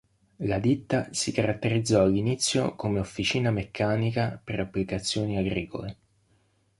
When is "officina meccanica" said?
2.99-4.41